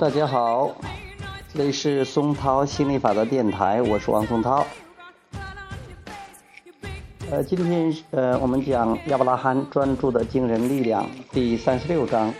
[0.00, 0.74] 大家好，
[1.52, 4.66] 这里是松涛心理法则电台，我是王松涛。
[7.30, 12.32] 呃，今天呃，我们讲亚伯拉罕专注的惊人力量第三十六章，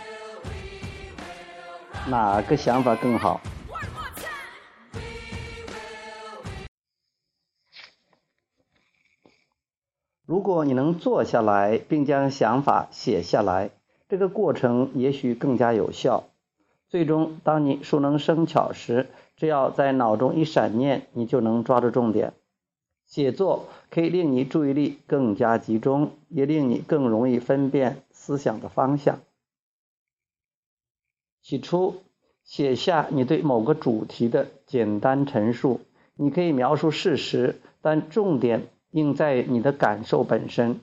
[2.07, 3.39] 哪个想法更好？
[10.25, 13.69] 如果你能坐下来，并将想法写下来，
[14.09, 16.23] 这个过程也许更加有效。
[16.91, 22.33] 最终，当你熟能生巧时，只要在脑中一闪念，你就能抓住重点。
[23.05, 29.19] 写作可以令你注意力更加集中，也令你更容易分辨思想的方向。
[31.41, 32.03] 起初，
[32.43, 35.79] 写下你对某个主题的简单陈述，
[36.15, 40.81] 你可以描述事实，但重点应在你的感受本身。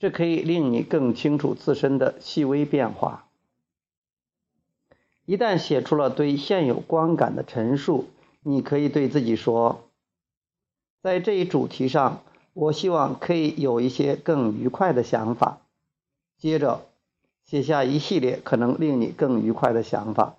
[0.00, 3.25] 这可以令你更清楚自身的细微变化。
[5.26, 8.06] 一旦写出了对现有观感的陈述，
[8.42, 9.82] 你可以对自己说
[11.02, 15.58] ：“在这一主题上，我希望可以有一些更愉快的想法。”
[16.38, 16.86] 接着
[17.44, 20.36] 写下一系列可能令你更愉快的想法，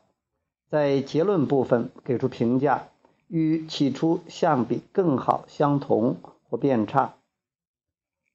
[0.70, 2.88] 在结论部分给出评价，
[3.28, 6.16] 与起初相比更好、相同
[6.50, 7.16] 或变差。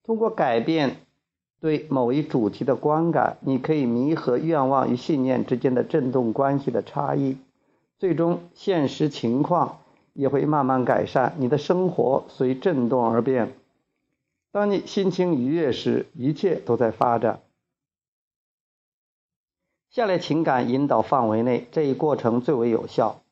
[0.04, 0.96] 通过改变。
[1.62, 7.36] 对某一主题的观感，你可以弥合愿望与信念之间的振动关系的差异，
[8.00, 9.78] 最终现实情况
[10.12, 11.36] 也会慢慢改善。
[11.38, 13.54] 你的生活随振动而变。
[14.50, 17.40] 当你心情愉悦时，一切都在发展。
[19.88, 23.22] 下列情感引导范围内，这一过程最为有效：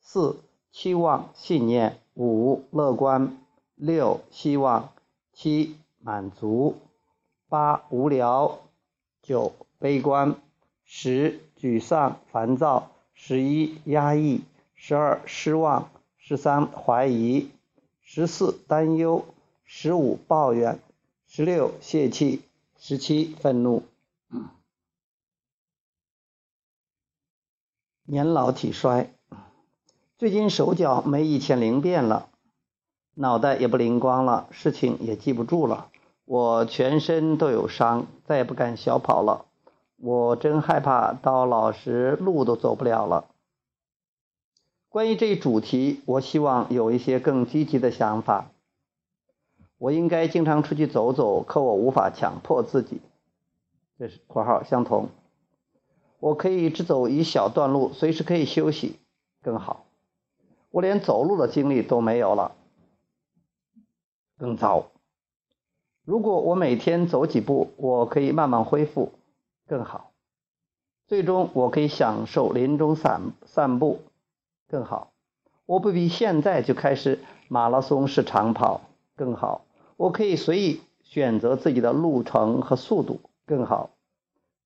[0.00, 0.36] 四、
[0.70, 3.36] 期望、信念；五、乐观；
[3.74, 4.90] 六、希望；
[5.32, 6.76] 七、满足。
[7.48, 8.60] 八无聊，
[9.22, 10.36] 九悲观，
[10.84, 14.42] 十沮丧烦躁，十一压抑，
[14.74, 17.50] 十二失望，十三怀疑，
[18.02, 19.24] 十四担忧，
[19.64, 20.80] 十五抱怨，
[21.26, 22.42] 十六泄气，
[22.78, 23.84] 十七愤怒。
[28.06, 29.10] 年老体衰，
[30.18, 32.28] 最近手脚没以前灵便了，
[33.14, 35.90] 脑袋也不灵光了，事情也记不住了。
[36.24, 39.44] 我全身都有伤，再也不敢小跑了。
[39.96, 43.26] 我真害怕到老时路都走不了了。
[44.88, 48.50] 关于这一主题，我希望有一些更积极的想法。
[49.76, 53.00] 我应该经常出去走走，可我无法强迫自己。
[53.98, 55.08] 这是括号相同。
[56.20, 58.98] 我可以只走一小段路，随时可以休息，
[59.42, 59.84] 更好。
[60.70, 62.52] 我连走路的精力都没有了，
[64.38, 64.86] 更糟。
[66.04, 69.12] 如果我每天走几步，我可以慢慢恢复，
[69.66, 70.10] 更好。
[71.06, 74.00] 最终，我可以享受林中散散步，
[74.68, 75.12] 更好。
[75.64, 78.82] 我不比现在就开始马拉松式长跑，
[79.16, 79.64] 更好。
[79.96, 83.90] 我可以随意选择自己的路程和速度，更好。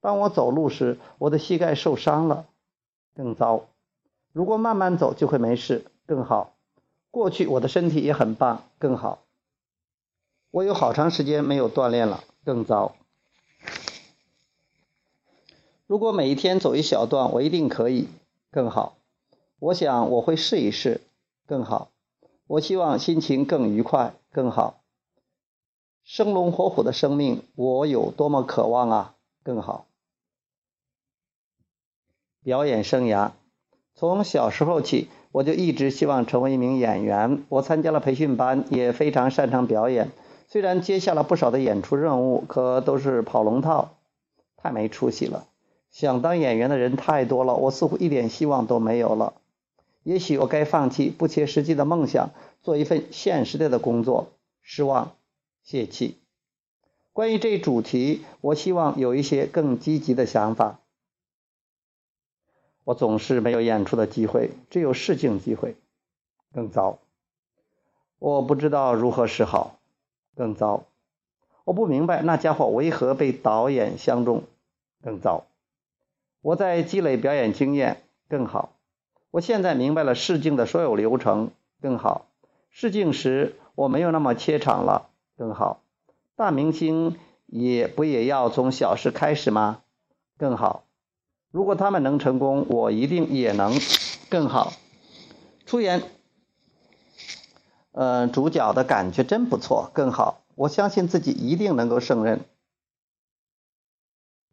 [0.01, 2.47] 当我走路时，我的膝盖受伤了，
[3.15, 3.63] 更糟。
[4.33, 6.55] 如果慢慢走就会没事，更好。
[7.13, 9.21] 过去我的身体也很棒，更好。
[10.51, 12.95] 我有好长时间没有锻炼了，更糟。
[15.87, 18.09] 如果每一天走一小段，我一定可以
[18.51, 18.97] 更好。
[19.59, 21.03] 我想我会试一试，
[21.47, 21.91] 更好。
[22.47, 24.81] 我希望心情更愉快，更好。
[26.03, 29.87] 生龙活虎的生命，我有多么渴望啊，更好。
[32.43, 33.33] 表演生涯，
[33.95, 37.45] 从小时候起，我就一直希望成为一名演员。
[37.51, 40.11] 我参加了培训班，也非常擅长表演。
[40.51, 43.91] 虽然接下了不少的演出任务，可都是跑龙套，
[44.57, 45.47] 太没出息了。
[45.91, 49.35] 想当演员的人太多了，我似乎一点希望都没有了。
[50.05, 52.31] 也许我该放弃不切实际的梦想，
[52.63, 54.29] 做一份现实的的工作。
[54.63, 55.17] 失望，
[55.65, 56.17] 泄气。
[57.13, 60.79] 关于这一主题，我希望有一些更积极的想法。
[62.85, 65.77] 我总是没有演出的机会，只有试镜机会，
[66.55, 66.99] 更糟。
[68.19, 69.78] 我不知道如何是好。
[70.39, 70.85] 更糟，
[71.65, 74.45] 我不明白那家伙为何被导演相中。
[75.03, 75.47] 更糟，
[76.43, 78.03] 我在积累表演经验。
[78.29, 78.71] 更好，
[79.33, 81.51] 我现在明白了试镜的所有流程。
[81.83, 82.27] 更好，
[82.71, 85.09] 试镜时我没有那么怯场了。
[85.37, 85.81] 更好，
[86.37, 89.81] 大明星也不也要从小事开始吗？
[90.37, 90.85] 更好，
[91.51, 93.73] 如果他们能成功，我一定也能。
[94.31, 94.73] 更好，
[95.67, 96.03] 出演。
[98.01, 100.39] 嗯，主角的感觉真不错，更好。
[100.55, 102.45] 我相信自己一定能够胜任，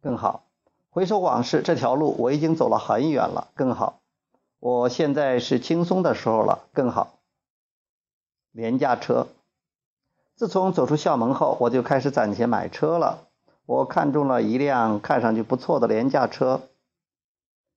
[0.02, 0.42] 更好。
[0.90, 4.00] 回首往事，这条路我已经走了很远了，更好。
[4.58, 7.20] 我现在是轻松的时候了，更好。
[8.50, 9.28] 廉价车，
[10.34, 13.28] 自从走出校门后，我就开始攒钱买车了。
[13.64, 16.62] 我看中了一辆看上去不错的廉价车，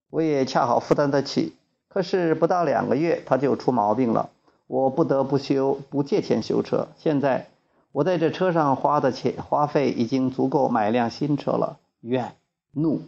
[0.09, 1.53] 我也恰好负担得起。
[1.89, 4.31] 可是不到两个月，它就出毛病了，
[4.69, 6.89] 我不得不修，不借钱修车。
[6.99, 7.47] 现在
[7.91, 11.79] 我在这车上花的钱花费已经足够买辆新车了。
[12.01, 12.35] 怨
[12.71, 13.01] 怒。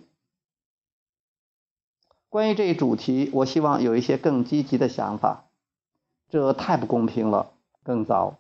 [2.30, 5.44] 关于这一主题，我希望有一些更积极的想法。
[6.30, 7.52] 这太不公平了，
[7.84, 8.38] 更糟。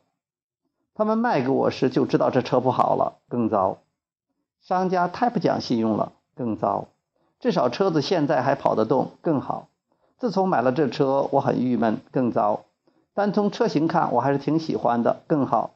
[0.95, 3.77] 他们卖给我时就知道这车不好了，更糟。
[4.63, 6.87] 商家太不讲信用了，更糟。
[7.39, 9.67] 至少车子现在还跑得动，更好。
[10.17, 12.63] 自从买了这车，我很郁闷，更糟。
[13.13, 15.75] 单从车型看，我还是挺喜欢的，更好。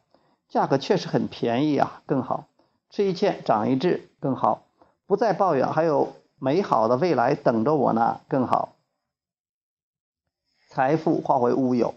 [0.50, 2.46] 价格确实很便宜啊，更好。
[2.90, 4.64] 吃一堑长一智，更好。
[5.06, 6.14] 不再抱怨，还有。
[6.38, 8.76] 美好的未来等着我呢，更好。
[10.70, 11.96] 财富化为乌有。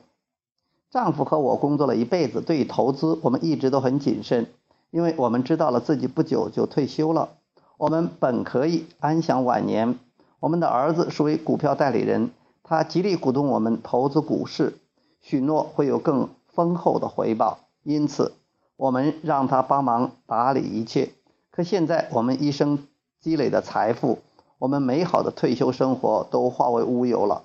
[0.91, 4.47] 丈夫和我工作了一辈子，对于投资我们一直都很谨慎，
[4.91, 7.31] 因为我们知道了自己不久就退休了，
[7.79, 9.99] 我们本可以安享晚年。
[10.39, 12.31] 我们的儿子是位股票代理人，
[12.63, 14.79] 他极力鼓动我们投资股市，
[15.29, 18.33] 许诺会有更丰厚的回报，因此
[18.79, 21.11] 我们让他帮忙打理一切。
[21.51, 22.87] 可现在我们一生
[23.21, 24.21] 积累的财富。
[24.57, 27.43] 我们美好的退休生活都化为乌有了，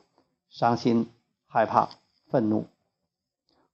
[0.49, 1.09] 伤心、
[1.45, 1.89] 害怕、
[2.29, 2.65] 愤怒。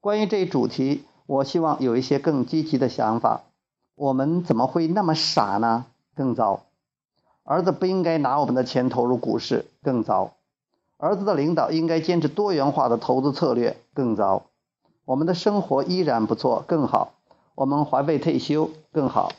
[0.02, 3.44] 关于这一主题，我希望有一些更积极的想法。
[3.94, 5.86] 我们怎么会那么傻呢？
[6.16, 6.64] 更糟，
[7.44, 9.68] 儿子不应该拿我们的钱投入股市。
[9.84, 10.34] 更糟，
[11.02, 13.78] 儿子的领导应该坚持多元化的投资策略。
[13.94, 14.44] 更糟，
[15.06, 16.66] 我们的生活依然不错。
[16.68, 17.14] 更好，
[17.56, 18.70] 我们还未退休。
[18.92, 19.32] 更好，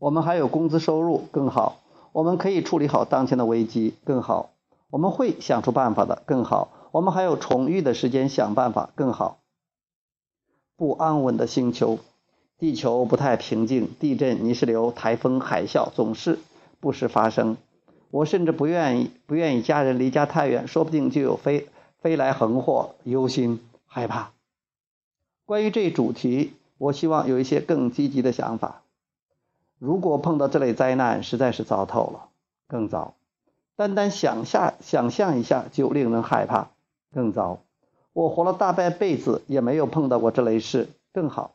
[0.00, 1.22] 我们还有工资收入。
[1.30, 1.76] 更好。
[2.10, 4.50] 我们可以处理好当前的危机，更好。
[4.90, 6.88] 我们会想出办法的，更好。
[6.90, 9.38] 我们还有充裕的时间想办法，更好。
[10.76, 12.00] 不安稳的星球，
[12.58, 16.40] 地球不太平静，地震、泥石流、台风、海啸总是
[16.80, 17.56] 不时发生。
[18.10, 21.68] 我甚至不愿意，不愿意家人离家太远，说不定就有飞
[22.00, 24.30] 飞来横祸，忧心害怕。
[25.44, 28.82] 关于这主题，我希望有一些更积极的想法。
[29.78, 32.28] 如果碰到这类灾难，实在是糟透了，
[32.66, 33.14] 更糟。
[33.76, 36.68] 单单想下想象一下就令人害怕，
[37.12, 37.60] 更糟。
[38.12, 41.54] 我活了大半辈子也没有碰到过这类事，更好。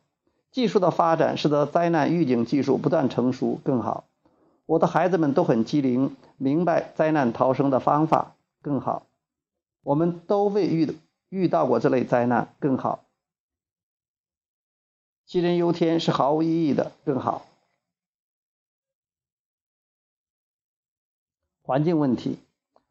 [0.51, 4.05] 技术的发展使得灾难预警技术不断成熟，更好。
[4.65, 9.05] 我的孩子们都很机灵，明白灾难逃生的方法，更好。
[9.83, 10.97] 我们都未遇
[11.29, 13.03] 遇到过这类灾难，更好。
[15.27, 17.45] 杞人忧天是毫无意义的，更好。
[21.61, 22.39] 环境问题，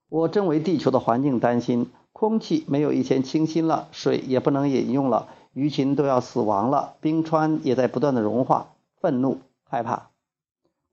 [0.09, 1.91] 我正为地球的环境担心。
[2.13, 8.69] 空气没有以前清新了，水也不能饮用了，鱼群都要死亡了，冰川也在不断的融化。
[9.01, 10.12] 愤怒、害怕。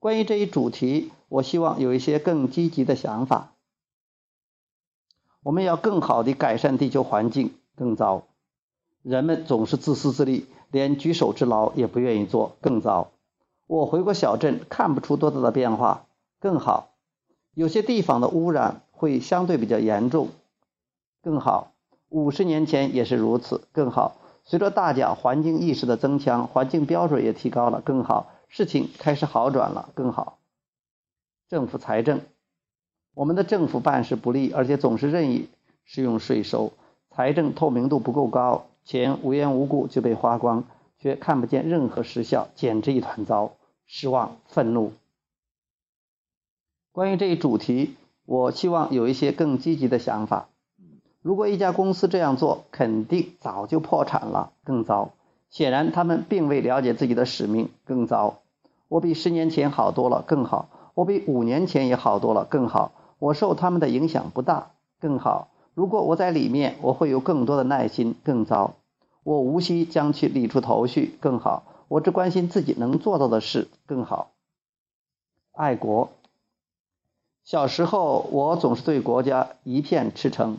[0.00, 3.52] 关于这一主题，我希望有一些更积极的想法。
[5.42, 7.52] 我们要更好的改善地球环境。
[7.76, 8.22] 更糟，
[9.02, 12.56] 人们总是自私自利，连举手之劳也不愿意做。
[12.62, 13.10] 更糟，
[13.66, 16.06] 我回过小镇，看不出多大的变化。
[16.40, 16.94] 更好。
[17.52, 20.28] 有些地方的污染会相对比较严重，
[21.22, 21.72] 更好。
[22.08, 24.16] 五十年前也是如此，更好。
[24.44, 28.32] 随着大家环境意识的增强，环境标准也提高了，更好。
[28.50, 30.38] 事情开始好转了，更好。
[31.48, 32.20] 政府财政，
[33.14, 35.48] 我们的政府办事不力，而且总是任意
[35.84, 36.72] 使用税收，
[37.10, 40.64] 财政透明度不够高，钱无缘无故就被花光，
[40.98, 43.52] 却看不见任何实效，简直一团糟。
[43.86, 44.92] 失望，愤怒。
[46.90, 50.48] 关于这一主题，我希望有一些更积极的想法。
[51.22, 54.52] 如果一家公司这样做，肯定早就破产了。
[54.64, 55.10] 更糟，
[55.50, 57.68] 显然他们并未了解自己的使命。
[57.84, 58.38] 更糟，
[58.88, 60.22] 我比十年前好多了。
[60.26, 62.44] 更好，我比五年前也好多了。
[62.44, 64.70] 更好，我受他们的影响不大。
[65.00, 68.14] 更好，如果我在里面，我会有更多的耐心。
[68.22, 68.76] 更糟，
[69.24, 71.16] 我无需将其理出头绪。
[71.20, 73.68] 更好，我只关心自己能做到的事。
[73.86, 74.30] 更好，
[75.52, 76.10] 爱国。
[77.42, 80.58] 小时候，我总是对国家一片赤诚，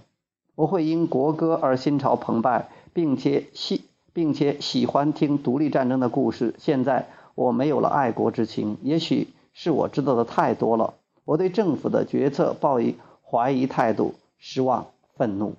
[0.55, 6.55] 我会因国歌而心潮澎湃，并且喜并且喜欢听独立战争的故事。
[6.57, 10.93] 现在我没有了爱国之情，也许是我知道的太多了。
[11.25, 15.55] 我对政府的决策抱以怀疑态度，失望、愤怒。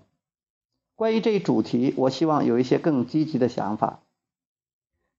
[0.96, 4.00] 关于这一主题，我希望有一些更积极的想法。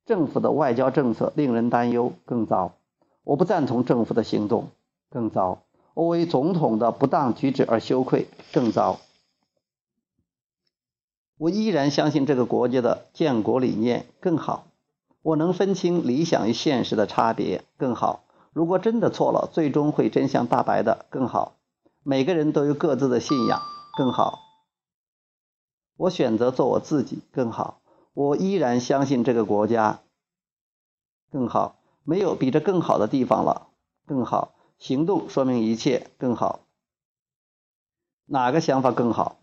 [0.06, 2.74] 政府的外交政策令人担忧，更糟。
[3.24, 4.68] 我不赞同政府的行动。
[5.10, 5.60] 更糟；
[5.94, 9.00] 我为总统的不当举止而羞愧，更糟。
[11.44, 14.68] 我依然相信这个国家的建国理念更好。
[15.22, 18.24] 我能分清理想与现实的差别更好。
[18.54, 21.56] 如果真的错了，最终会真相大白的更好。
[22.02, 23.60] 每个人都有各自的信仰
[23.98, 24.40] 更好。
[25.98, 27.82] 我选择做我自己更好。
[28.14, 30.00] 我依然相信这个国家
[31.30, 31.76] 更好。
[32.06, 33.68] 没有比这更好的地方了，
[34.06, 34.56] 更好。
[34.78, 36.62] 行动说明一切更好。
[38.28, 39.36] 哪个想法更好？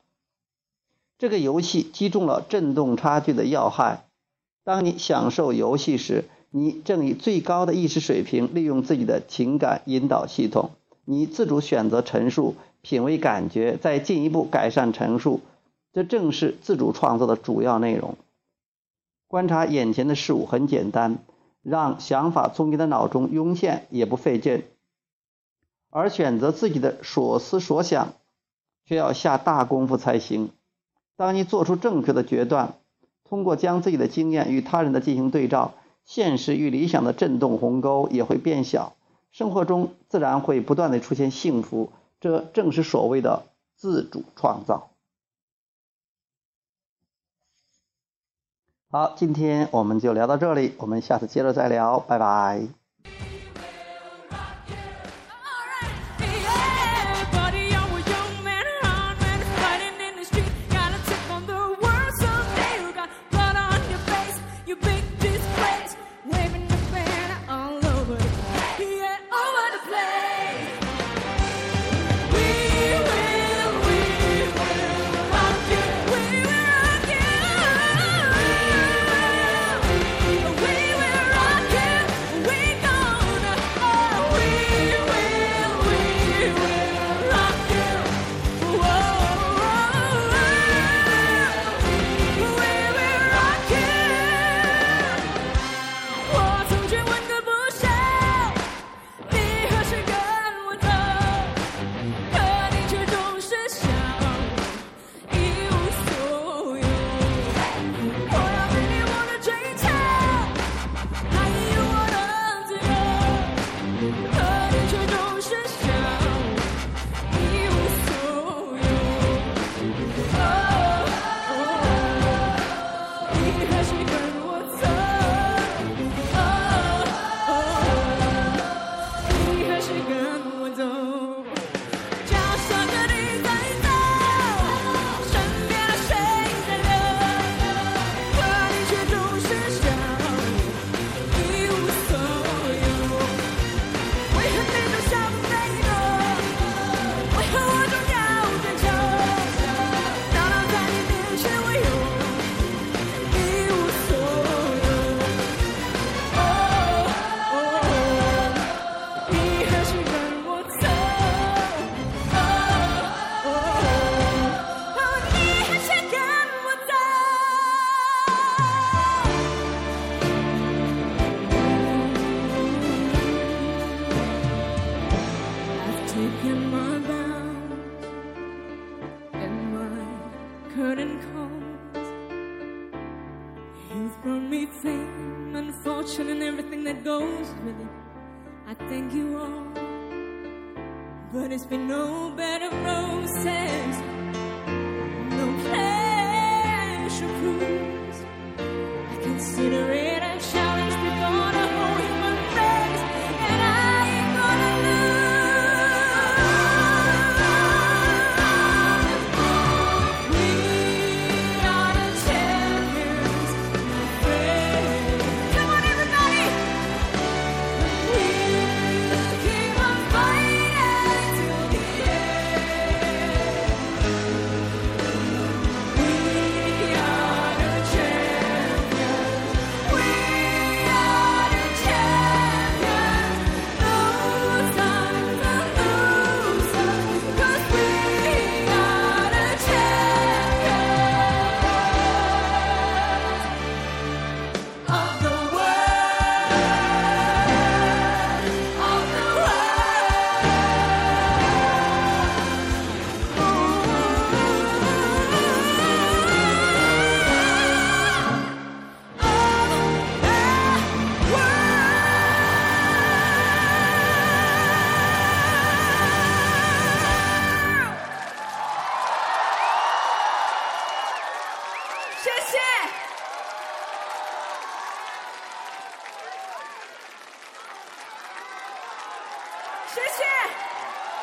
[1.21, 4.07] 这个游戏击中了振动差距的要害。
[4.65, 10.71] 当你享受游戏时，你正以最高的意识水平利用自己的情感引导系统。
[11.05, 15.43] 你自主选择陈述，品味感觉，再进一步改善陈述。
[15.93, 18.17] 这正是自主创造的主要内容。
[19.29, 21.19] 观察眼前的事物很简单。
[21.63, 24.65] 让想法从你的脑中涌现也不费劲，
[25.91, 28.15] 而选择自己的所思所想，
[28.87, 30.49] 却要下大功夫才行。
[31.21, 32.77] 当你做出正确的决断，
[33.25, 35.75] 通过将自己的经验与他人的进行对照，
[36.07, 38.95] 现实与理想的震动鸿沟也会变小，
[39.31, 41.93] 生活中自然会不断的出现幸福。
[42.21, 43.43] 这正是所谓的
[43.77, 44.89] 自主创造。
[48.89, 52.80] 好，今天我们就聊到这里，我们下次接着再聊，拜拜。